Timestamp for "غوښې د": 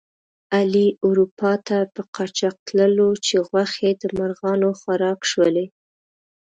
3.47-4.03